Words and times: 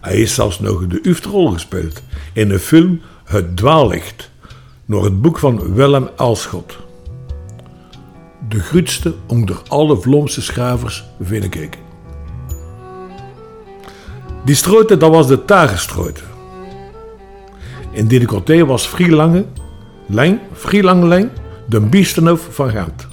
Hij 0.00 0.14
heeft 0.14 0.32
zelfs 0.32 0.60
nog 0.60 0.86
de 0.86 1.00
Uftrol 1.02 1.50
gespeeld 1.50 2.02
in 2.32 2.48
de 2.48 2.58
film 2.58 3.00
Het 3.24 3.56
Dwaallicht, 3.56 4.30
naar 4.84 5.02
het 5.02 5.22
boek 5.22 5.38
van 5.38 5.74
Willem 5.74 6.08
Elschot. 6.16 6.78
De 8.48 8.60
grootste 8.60 9.14
onder 9.26 9.62
alle 9.68 9.96
Vlaamse 9.96 10.42
schrijvers 10.42 11.04
vind 11.22 11.54
ik. 11.54 11.78
Die 14.44 14.54
strooten, 14.54 14.98
dat 14.98 15.10
was 15.10 15.26
de 15.26 15.44
Tagenstrooten. 15.44 16.24
In 17.90 18.06
dit 18.06 18.66
was 18.66 18.86
Frielange, 18.86 19.44
Leng, 20.06 20.38
Frielange 20.52 21.06
Leng, 21.06 21.30
de 21.70 21.80
Biestenhof 21.80 22.48
van 22.50 22.70
Gent. 22.70 23.08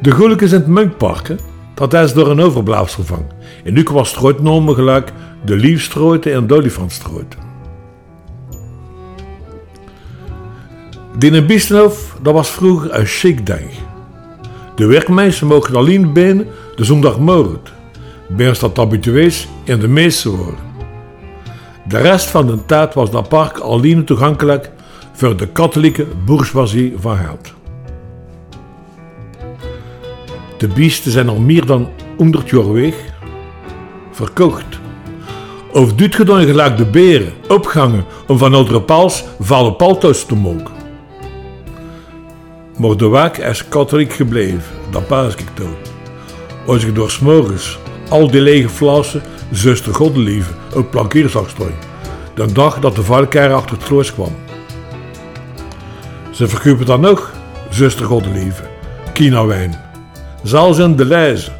De 0.00 0.10
Goelijk 0.10 0.40
is 0.40 0.52
in 0.52 0.58
het 0.58 0.66
Munkpark, 0.66 1.34
dat 1.74 1.94
is 1.94 2.12
door 2.12 2.30
een 2.30 2.40
overblijfsel 2.40 3.04
van. 3.04 3.26
En 3.64 3.72
nu 3.72 3.86
was 3.92 4.08
Strooitnomen 4.08 4.74
gelijk 4.74 5.12
de 5.44 5.56
Liefstrooiten 5.56 6.32
en 6.32 6.46
de 6.46 6.54
Olifantstrooiten. 6.54 7.38
Die 11.18 11.44
Biestenhof, 11.44 12.16
dat 12.22 12.34
was 12.34 12.50
vroeger 12.50 12.94
een 12.94 13.06
chic 13.06 13.46
ding. 13.46 13.70
De 14.76 14.86
werkmeisjes 14.86 15.48
mogen 15.48 15.76
alleen 15.76 16.12
binnen 16.12 16.46
de 16.76 16.84
zondagmorgen. 16.84 17.60
Ben 18.28 18.54
dat 18.60 18.76
habituees 18.76 19.48
in 19.64 19.78
de 19.78 19.88
meeste 19.88 20.30
woorden. 20.30 20.66
De 21.88 21.98
rest 21.98 22.26
van 22.26 22.46
de 22.46 22.64
tijd 22.66 22.94
was 22.94 23.10
dat 23.10 23.28
park 23.28 23.58
alleen 23.58 24.04
toegankelijk 24.04 24.70
voor 25.18 25.36
de 25.36 25.46
katholieke 25.46 26.06
bourgeoisie 26.24 26.94
van 26.98 27.16
Gent. 27.16 27.54
De 30.58 30.68
biesten 30.68 31.12
zijn 31.12 31.28
al 31.28 31.40
meer 31.40 31.66
dan 31.66 31.88
100 32.16 32.48
jaar 32.50 32.72
weg, 32.72 32.94
verkocht. 34.10 34.80
Of 35.72 35.94
doet 35.94 36.14
je 36.14 36.24
dan 36.24 36.44
gelijk 36.44 36.76
de 36.76 36.84
beren 36.84 37.32
opgangen 37.48 38.04
om 38.26 38.38
van 38.38 38.54
andere 38.54 38.82
pals 38.82 39.24
vallen 39.40 39.76
palto's 39.76 40.24
te 40.24 40.34
mogen. 40.34 40.76
Maar 42.76 42.96
de 42.96 43.08
waak 43.08 43.36
is 43.36 43.68
katholiek 43.68 44.12
gebleven, 44.12 44.62
dat 44.90 45.06
paas 45.06 45.34
ik 45.34 45.48
toch. 45.54 45.76
Als 46.66 46.84
ik 46.84 46.94
door 46.94 47.10
s'morgens 47.10 47.78
al 48.08 48.30
die 48.30 48.40
lege 48.40 48.68
flassen 48.68 49.22
zuster 49.50 49.94
Godelieve 49.94 50.52
op 50.74 50.90
plankier 50.90 51.28
zag 51.28 51.48
staan, 51.48 51.74
de 52.34 52.52
dag 52.52 52.80
dat 52.80 52.94
de 52.96 53.02
valkaar 53.02 53.52
achter 53.52 53.76
het 53.76 53.84
kloos 53.84 54.14
kwam. 54.14 54.46
Ze 56.38 56.48
verkopen 56.48 56.86
dan 56.86 57.00
nog, 57.00 57.32
zuster 57.70 58.06
Godelieve, 58.06 58.62
kinawijn, 59.12 59.74
zelfs 60.42 60.78
in 60.78 60.96
de 60.96 61.04
lijzen. 61.04 61.52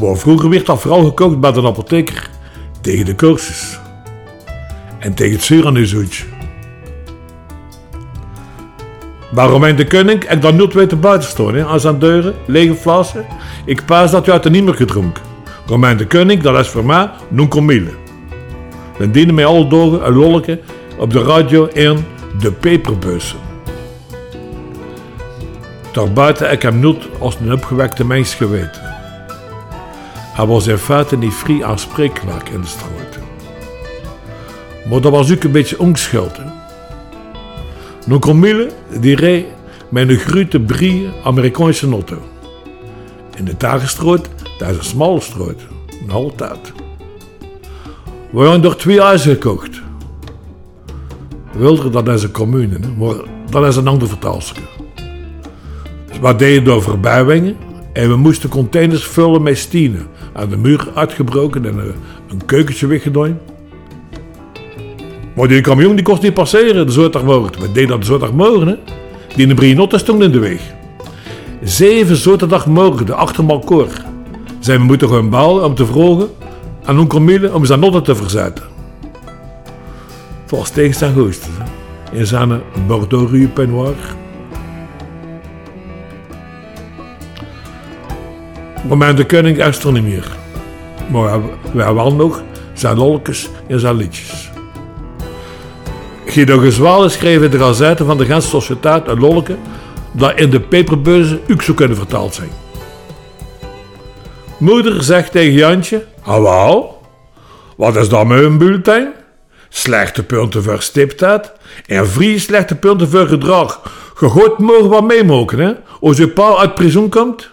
Maar 0.00 0.16
vroeger 0.16 0.50
werd 0.50 0.66
dat 0.66 0.80
vooral 0.80 1.04
gekocht 1.04 1.40
bij 1.40 1.52
de 1.52 1.62
apotheker 1.62 2.30
tegen 2.80 3.04
de 3.04 3.14
cursus 3.14 3.78
en 4.98 5.14
tegen 5.14 5.34
het 5.34 5.42
zuur. 5.42 6.26
Bij 9.32 9.46
Romein 9.46 9.76
de 9.76 9.86
heb 9.96 10.32
ik 10.32 10.42
dan 10.42 10.56
nooit 10.56 10.74
weten 10.74 11.00
buiten 11.00 11.28
staan, 11.28 11.64
aan 11.64 11.80
zijn 11.80 11.98
deuren, 11.98 12.34
lege 12.46 12.74
flessen. 12.74 13.26
Ik 13.64 13.84
paas 13.84 14.10
dat 14.10 14.24
je 14.24 14.32
uit 14.32 14.42
de 14.42 14.50
meer 14.50 14.74
gedronken. 14.74 15.22
Romein 15.66 15.96
de 15.96 16.06
Koning, 16.06 16.42
dat 16.42 16.58
is 16.58 16.68
voor 16.68 16.84
mij 16.84 17.10
non 17.28 17.48
comille. 17.48 17.90
Dan 18.98 19.10
dienen 19.10 19.34
mij 19.34 19.46
alle 19.46 19.68
dagen 19.68 20.06
een 20.06 20.14
lolletje 20.14 20.60
op 20.98 21.12
de 21.12 21.22
radio 21.22 21.64
in 21.66 22.04
de 22.40 22.52
peperbussen. 22.52 23.38
Daarbuiten 25.92 26.52
ik 26.52 26.62
hem 26.62 26.78
nooit 26.78 27.08
als 27.18 27.36
een 27.40 27.52
opgewekte 27.52 28.04
mens 28.04 28.34
geweten. 28.34 28.94
Hij 30.36 30.46
was 30.46 30.66
in 30.66 30.78
feite 30.78 31.16
niet 31.16 31.34
vrij 31.34 31.64
aanspreekbaar 31.64 32.42
in 32.52 32.60
de 32.60 32.66
straat. 32.66 33.18
Maar 34.88 35.00
dat 35.00 35.12
was 35.12 35.32
ook 35.32 35.42
een 35.42 35.52
beetje 35.52 35.78
onschuld. 35.78 36.40
Comille, 38.20 38.70
die 39.00 39.16
reed 39.16 39.46
met 39.88 40.08
een 40.08 40.18
grote 40.18 40.60
brie 40.60 41.08
Amerikaanse 41.24 41.90
auto. 41.90 42.18
In 43.36 43.44
de 43.44 43.56
Tagenstraat, 43.56 44.28
dat 44.58 44.68
is 44.68 44.76
een 44.76 44.84
smalle 44.84 45.20
straat, 45.20 45.60
nog 46.06 46.16
altijd. 46.16 46.72
We 48.30 48.40
hebben 48.40 48.70
er 48.70 48.76
twee 48.76 49.00
huizen 49.00 49.32
gekocht. 49.32 49.84
Wilder, 51.58 51.92
dat 51.92 52.08
is 52.08 52.22
een 52.22 52.30
commune, 52.30 52.78
maar 52.98 53.14
dat 53.50 53.66
is 53.66 53.76
een 53.76 53.86
ander 53.86 54.08
vertaalstuk. 54.08 54.64
Dus 56.08 56.18
we 56.20 56.36
deden 56.36 56.64
door 56.64 56.82
voorbijwengen 56.82 57.56
en 57.92 58.08
we 58.08 58.16
moesten 58.16 58.48
containers 58.48 59.04
vullen 59.04 59.42
met 59.42 59.58
stenen. 59.58 60.06
Aan 60.32 60.48
de 60.48 60.56
muur 60.56 60.88
uitgebroken 60.94 61.64
en 61.66 61.78
een, 61.78 61.94
een 62.28 62.44
keukentje 62.46 62.86
weggedaan. 62.86 63.38
Maar 65.34 65.48
die 65.48 65.60
camion 65.60 65.94
die 65.94 66.04
kost 66.04 66.22
niet 66.22 66.34
passeren 66.34 66.86
de 66.86 66.92
zondagmorgen. 66.92 67.60
We 67.60 67.72
deden 67.72 68.00
dat 68.00 68.20
de 68.20 68.64
hè. 68.66 68.76
Die 69.34 69.42
in 69.42 69.48
de 69.48 69.54
Brienotte 69.54 69.98
stond 69.98 70.22
in 70.22 70.32
de 70.32 70.38
weg. 70.38 70.60
Zeven 71.62 72.16
zondagmorgen, 72.16 73.06
de 73.06 73.14
achtermalkoor. 73.14 73.88
We 74.60 74.78
moeten 74.78 75.08
gewoon 75.08 75.30
balen 75.30 75.64
om 75.64 75.74
te 75.74 75.86
vragen 75.86 76.28
aan 76.84 76.96
hun 76.96 77.08
Camille 77.08 77.54
om 77.54 77.64
zijn 77.64 77.80
noten 77.80 78.02
te 78.02 78.14
verzetten. 78.14 78.75
Volgens 80.46 80.70
tegen 80.70 80.94
zijn 80.94 81.14
goest. 81.14 81.48
In 82.12 82.26
zijn 82.26 82.62
Bordeaux 82.86 83.30
Rue 83.30 83.48
Peignoir. 83.48 83.94
Maar 88.88 89.16
de 89.16 89.26
koning 89.26 89.58
er 89.58 89.92
meer. 89.92 90.36
Maar 91.10 91.30
hebben 91.30 91.94
wel 91.94 92.12
nog 92.12 92.42
zijn 92.72 92.96
lolkes 92.96 93.48
en 93.66 93.80
zijn 93.80 93.96
liedjes. 93.96 94.50
Guido 96.26 96.58
Gezwalen 96.58 97.10
schreef 97.10 97.42
in 97.42 97.50
de 97.50 97.58
gazette 97.58 98.04
van 98.04 98.18
de 98.18 98.24
Gentse 98.24 98.48
Sociëteit 98.48 99.08
een 99.08 99.18
lolke 99.18 99.56
dat 100.12 100.38
in 100.38 100.50
de 100.50 100.60
peperbeuzen 100.60 101.40
ook 101.50 101.62
zou 101.62 101.76
kunnen 101.76 101.96
vertaald 101.96 102.34
zijn. 102.34 102.50
Moeder 104.58 105.02
zegt 105.02 105.32
tegen 105.32 105.52
Jantje, 105.52 106.04
Hallo, 106.20 106.94
wat 107.76 107.96
is 107.96 108.08
dat 108.08 108.26
met 108.26 108.42
een 108.42 108.58
bulletin? 108.58 109.08
Slechte 109.68 110.22
punten 110.22 110.62
voor 110.62 110.82
stiptheid 110.82 111.52
en 111.86 112.08
vrij 112.08 112.38
slechte 112.38 112.74
punten 112.74 113.08
voor 113.08 113.26
gedrag. 113.26 113.94
Gegooid 114.14 114.58
mogen 114.58 114.88
wat 114.88 115.04
meemoken, 115.04 115.58
hè? 115.58 115.72
Als 116.00 116.16
je 116.16 116.28
pa 116.28 116.56
uit 116.56 116.74
prison 116.74 117.08
komt. 117.08 117.50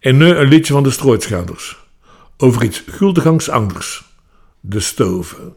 En 0.00 0.16
nu 0.16 0.26
een 0.26 0.48
liedje 0.48 0.72
van 0.72 0.82
de 0.82 0.90
Strooitschaders. 0.90 1.78
Over 2.36 2.62
iets 2.62 2.82
guldegangs 2.86 3.50
anders. 3.50 4.04
De 4.60 4.80
stoven. 4.80 5.54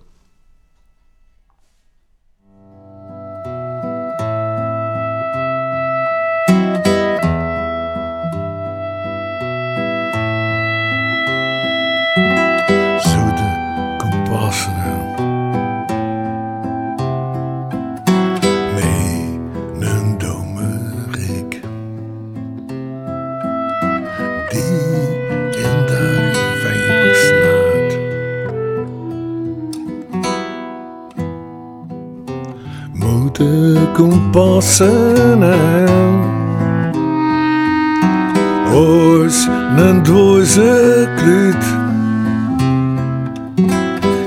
Moeten 33.37 33.91
kompassen 33.93 35.43
aan. 35.43 36.35
Oors 38.73 39.47
een 39.77 40.03
doze 40.03 41.09
kluut. 41.15 41.65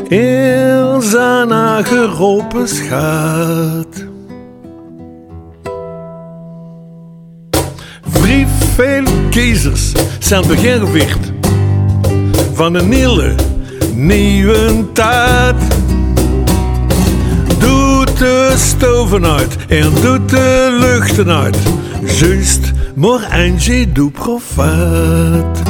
In 0.09 1.03
zijn 1.03 1.85
geropen 1.85 2.69
schaat. 2.69 4.05
Vrij 8.09 8.47
veel 8.75 9.05
kiezers 9.31 9.93
zijn 10.19 10.47
begingewicht 10.47 11.33
van 12.53 12.75
een 12.75 12.89
nieuwe, 12.89 13.35
nieuwe 13.95 14.93
tijd. 14.93 15.57
Stoven 18.61 19.27
uit 19.27 19.57
en 19.69 19.91
doet 20.03 20.29
de 20.29 20.77
luchten 20.81 21.31
uit. 21.31 21.57
Juist, 22.19 22.73
maar 22.95 23.29
Angie 23.31 23.93
doet 23.93 24.13
profijt. 24.13 25.63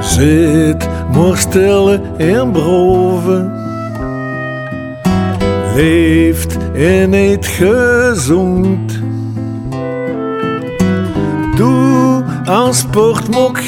Zit 0.00 0.88
maar 1.14 1.36
stille 1.36 2.00
en 2.16 2.50
broven. 2.52 3.52
Leeft 5.74 6.56
en 6.74 7.12
eet 7.14 7.46
gezond. 7.46 9.01
Aan 12.44 12.74
sport 12.74 13.28
mok 13.28 13.58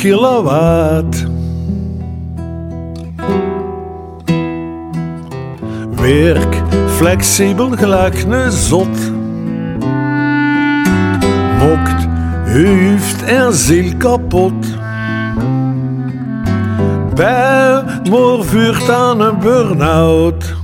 wat. 0.42 1.24
Werk 5.96 6.62
flexibel 6.88 7.70
gelijk 7.70 8.26
een 8.26 8.52
zot. 8.52 9.12
Mokt 11.58 12.06
hoofd 12.46 13.24
en 13.24 13.52
ziel 13.52 13.96
kapot. 13.96 14.66
Bij 17.14 17.82
maar 18.10 18.44
vuurt 18.44 18.90
aan 18.90 19.20
een 19.20 19.38
burn-out. 19.38 20.54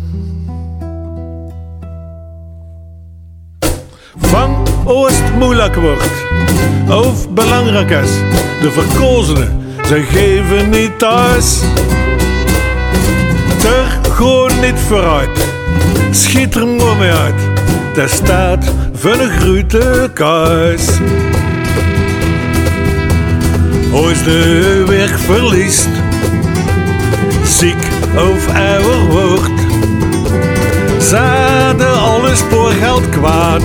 Van 4.16 4.56
oost 4.84 5.22
moeilijk 5.38 5.74
wordt, 5.74 6.24
of 6.88 7.30
belangrijk 7.30 7.90
is, 7.90 8.10
de 8.60 8.70
verkozenen, 8.70 9.62
ze 9.86 10.02
geven 10.02 10.70
niet 10.70 10.98
thuis. 10.98 11.60
Er 13.64 14.10
gewoon 14.12 14.60
niet 14.60 14.78
vooruit, 14.88 15.48
schiet 16.10 16.54
er 16.54 16.66
maar 16.66 16.96
mee 16.96 17.10
uit, 17.10 17.40
de 17.94 18.08
staat 18.08 18.72
van 18.92 19.20
een 19.20 19.30
grote 19.30 20.10
kuis. 20.14 20.86
Als 23.92 24.24
de 24.24 24.84
weg 24.86 25.20
verliest, 25.20 25.88
ziek 27.44 27.82
of 28.14 28.54
ouder 28.54 29.06
wordt, 29.06 29.60
zaden 30.98 32.00
alle 32.00 32.36
spoorgeld 32.36 33.08
kwaad. 33.08 33.62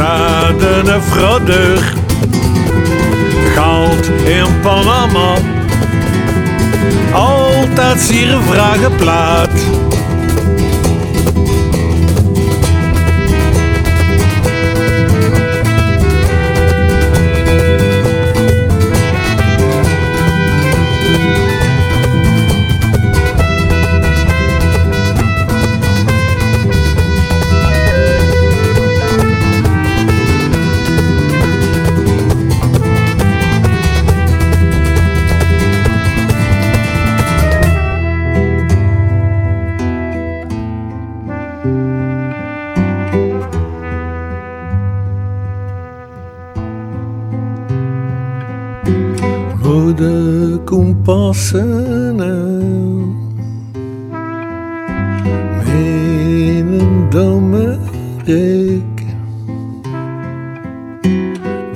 Zaden 0.00 1.02
frodder, 1.02 1.92
goud 3.54 4.06
in 4.24 4.60
Panama, 4.62 5.34
altijd 7.12 8.00
zier 8.00 8.38
vragen 8.50 8.96
plaat. 8.96 9.59
De 50.00 50.60
kompassen 50.64 52.20
aan. 52.20 53.28
Met 55.56 56.80
een 56.80 57.06
domme 57.10 57.78
rik. 58.24 59.04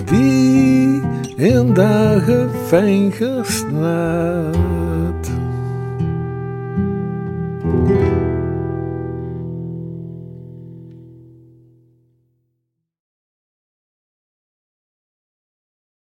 Die 0.04 1.02
in 1.36 1.74
dagen 1.74 2.50
fijn 2.66 3.12
gesnaad. 3.12 4.54